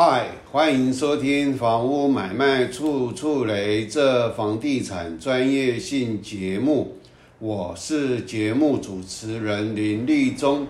[0.00, 6.98] 嗨，欢迎收听《房屋买卖处处雷》这房地产专业性节目，
[7.40, 10.68] 我是节目主持人林立忠。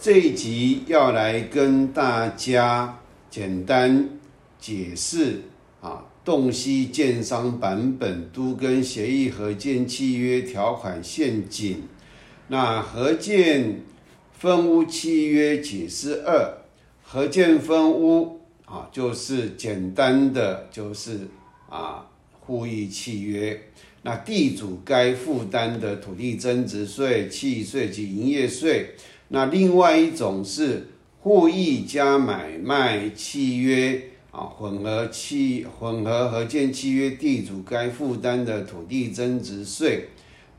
[0.00, 4.08] 这一集要来跟大家简单
[4.58, 5.42] 解释
[5.82, 11.82] 啊，洞悉建商版本都跟协议合建契约条款陷阱。
[12.46, 13.82] 那合建
[14.32, 16.57] 分屋契约解释二，
[17.10, 21.20] 合建分屋啊，就是简单的就是
[21.70, 22.04] 啊
[22.40, 23.58] 互议契约。
[24.02, 28.90] 那地主该负担的土地增值税、契税及营业税。
[29.28, 30.88] 那另外一种是
[31.20, 40.10] 互议加买卖契约啊，混合契混合合建契约，地主该负担的土地增值税。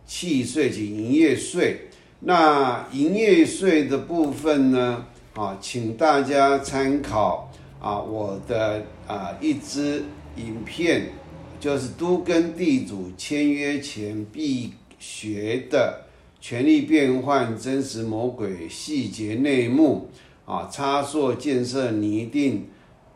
[0.08, 1.90] 契税及营业税，
[2.22, 5.06] 那营业税的部分呢？
[5.40, 10.04] 啊，请大家参考啊我的啊一支
[10.36, 11.14] 影片，
[11.62, 16.02] 就是都跟地主签约前必学的
[16.42, 20.10] 权力变换真实魔鬼细节内幕
[20.46, 22.68] 啊，差错建设拟定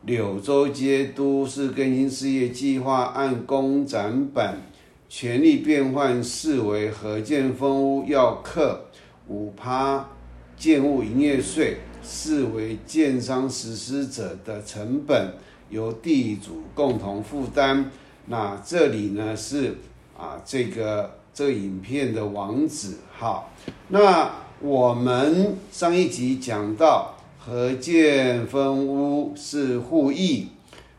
[0.05, 4.61] 柳州街都市更新事业计划案公展版。
[5.09, 8.85] 权力变换视为合建分屋要课
[9.27, 10.09] 五趴
[10.55, 15.33] 建物营业税，视为建商实施者的成本
[15.69, 17.89] 由地主共同负担。
[18.25, 19.77] 那这里呢是
[20.17, 22.97] 啊这个这个影片的网址。
[23.17, 23.45] 哈，
[23.87, 30.49] 那我们上一集讲到合建分屋是互议，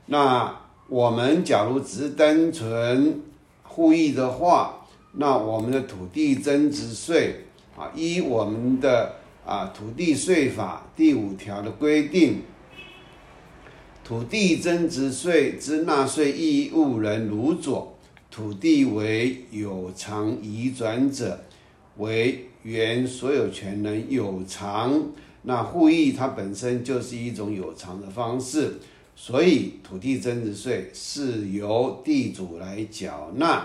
[0.06, 3.20] 那我们假如只是单纯。
[3.76, 7.46] 互议的话，那我们的土地增值税
[7.76, 12.42] 啊，依我们的啊土地税法第五条的规定，
[14.02, 17.96] 土地增值税之纳税义务人如左
[18.30, 21.44] 土地为有偿移转者，
[21.98, 25.10] 为原所有权人有偿。
[25.42, 28.78] 那互议它本身就是一种有偿的方式。
[29.16, 33.64] 所以土地增值税是由地主来缴纳，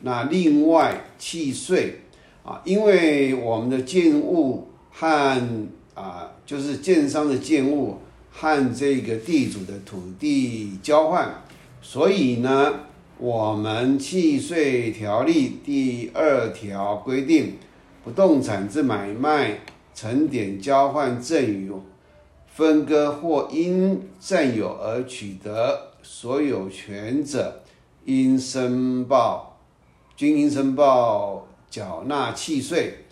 [0.00, 2.00] 那另外契税
[2.44, 7.98] 啊，因为我们的建物和啊，就是建商的建物
[8.30, 11.42] 和这个地主的土地交换，
[11.80, 12.80] 所以呢，
[13.18, 17.58] 我们契税条例第二条规定，
[18.04, 19.60] 不动产之买卖、
[19.94, 21.72] 承点、交换、赠与。
[22.52, 27.62] 分割或因占有而取得所有权者，
[28.04, 29.56] 应申报，
[30.14, 33.04] 均应申报缴纳契税。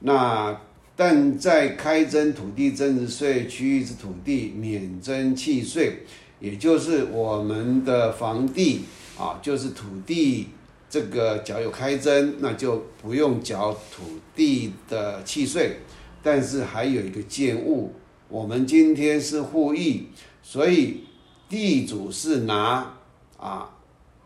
[0.00, 0.58] 那
[0.96, 5.98] 但在开征土地增值税区域之土地，免征契税。
[6.40, 8.84] 也就是我们的房地
[9.18, 10.48] 啊，就是土地
[10.88, 14.02] 这个缴有开征，那就不用缴土
[14.34, 15.76] 地的契税。
[16.22, 17.92] 但是还有一个建物。
[18.28, 20.08] 我们今天是互议，
[20.42, 21.04] 所以
[21.48, 22.92] 地主是拿
[23.38, 23.70] 啊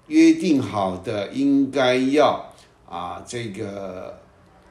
[0.06, 2.50] 约定好的，应该要
[2.88, 4.19] 啊这个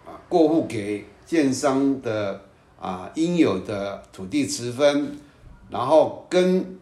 [0.04, 2.42] 啊过户给建商的
[2.82, 5.16] 啊应有的土地持分，
[5.70, 6.80] 然后跟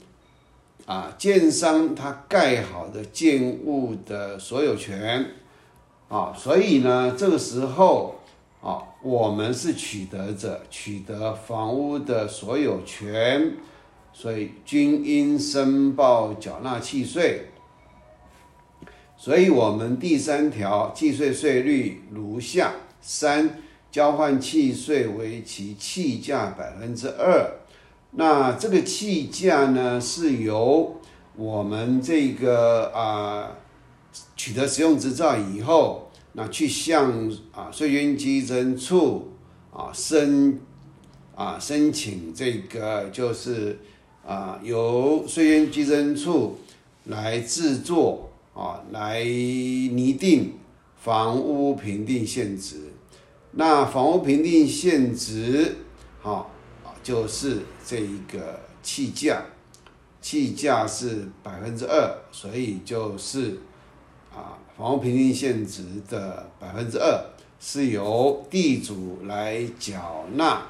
[0.85, 5.25] 啊建商他盖好的建物的所有权
[6.07, 8.15] 啊，所以呢这个时候。
[8.59, 13.53] 啊，我们是取得者，取得房屋的所有权，
[14.11, 17.45] 所以均应申报缴纳契税。
[19.15, 23.61] 所以，我们第三条计税税率如下：三、
[23.97, 27.51] 交换契税为其契价百分之二。
[28.11, 31.01] 那这个契价呢，是由
[31.35, 33.57] 我们这个啊
[34.35, 36.11] 取得使用执照以后。
[36.33, 39.31] 那去向啊税捐稽征处
[39.73, 40.61] 啊申
[41.33, 43.79] 啊申请这个就是
[44.23, 46.59] 啊由税捐稽征处
[47.05, 50.53] 来制作啊来拟定
[51.01, 52.87] 房屋评定现值，
[53.57, 55.75] 那房屋评定现值
[56.21, 56.51] 好
[57.01, 59.42] 就是这一个气价，
[60.21, 63.59] 气价是百分之二，所以就是。
[64.30, 67.19] 啊，房屋评定现值的百分之二
[67.59, 70.62] 是由地主来缴纳，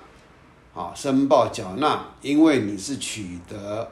[0.74, 3.92] 啊，申报缴纳，因为你是取得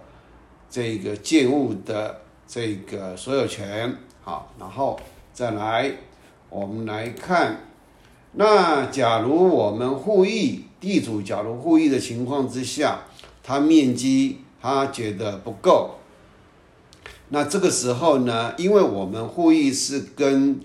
[0.69, 4.97] 这个建物的这个所有权，好，然后
[5.33, 5.91] 再来，
[6.49, 7.59] 我们来看，
[8.37, 13.01] 那假如我们互议，地主假如互议的情况之下，
[13.41, 15.95] 他面积他觉得不够。
[17.29, 20.59] 那这个时候呢，因为我们互议是跟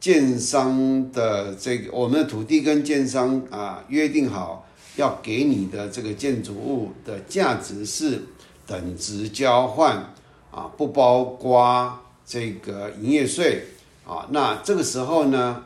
[0.00, 4.66] 建商的这个我们的土地跟建商啊约定好，
[4.96, 8.24] 要给你的这个建筑物的价值是
[8.66, 10.12] 等值交换
[10.50, 13.64] 啊，不包括这个营业税
[14.06, 14.26] 啊。
[14.30, 15.64] 那这个时候呢，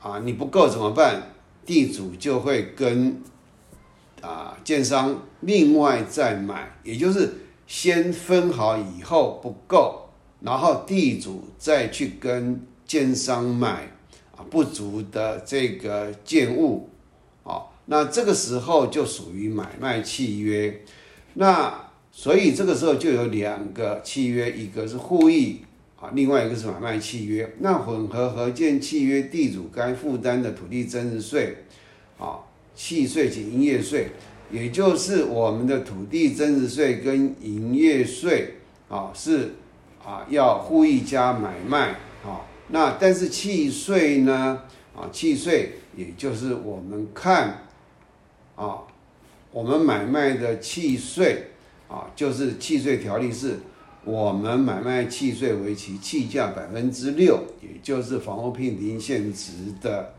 [0.00, 1.22] 啊你不够怎么办？
[1.64, 3.22] 地主就会跟
[4.20, 7.34] 啊建商另外再买，也就是。
[7.70, 10.08] 先分好以后不够，
[10.40, 13.92] 然后地主再去跟奸商买
[14.36, 16.90] 啊不足的这个建物，
[17.44, 20.82] 啊，那这个时候就属于买卖契约。
[21.34, 21.72] 那
[22.10, 25.60] 所以这个时候就有两个契约，一个是互议
[26.00, 27.52] 啊，另外一个是买卖契约。
[27.58, 31.64] 那混合合建契约，地主该负担的土地增值税
[32.18, 32.40] 啊、
[32.74, 34.08] 契税及营业税。
[34.52, 38.54] 也就是我们的土地增值税跟营业税
[38.88, 39.52] 啊，是
[40.04, 41.90] 啊要互一家买卖
[42.24, 44.62] 啊，那但是契税呢
[44.92, 47.66] 啊，契税也就是我们看
[48.56, 48.78] 啊，
[49.52, 51.50] 我们买卖的契税
[51.86, 53.60] 啊，就是契税条例是
[54.04, 60.14] 我们买卖契税为其契价百分之六，也就是房屋评定现值的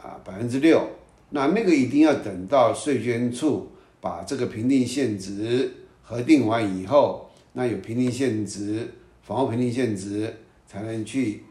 [0.00, 0.86] 啊百分之六。
[1.30, 3.68] 那那个一定要等到税捐处
[4.00, 5.72] 把这个评定现值
[6.02, 8.88] 核定完以后，那有评定现值，
[9.22, 10.32] 房屋评定现值
[10.66, 11.42] 才能去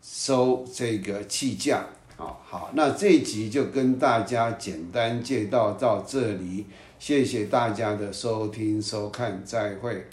[0.00, 1.84] 收这个气价。
[2.16, 6.66] 好，好，那这一集就跟大家简单介绍到这里，
[6.98, 10.06] 谢谢大家的收听收看，再会。